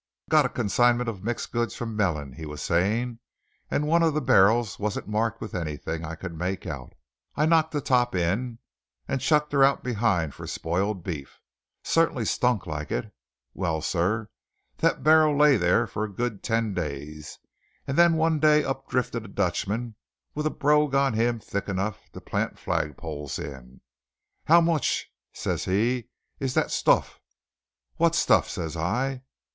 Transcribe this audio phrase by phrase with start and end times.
[0.31, 3.19] "Got a consignment of mixed goods from Mellin," he was saying,
[3.69, 6.93] "and one of the barrels wasn't marked with anything I could make out.
[7.35, 8.57] I knocked the top in,
[9.07, 11.39] and chucked her out behind for spoiled beef.
[11.83, 13.13] Certainly stunk like it.
[13.53, 14.29] Well, sir,
[14.77, 17.37] that barrel lay there for a good ten days;
[17.85, 19.93] and then one day up drifted a Dutchman
[20.33, 23.81] with a brogue on him thick enough to plant flag poles in.
[24.45, 26.09] 'How mooch,' says he
[26.39, 27.19] 'is dot stoof?'
[27.97, 29.21] 'What stuff?' says I.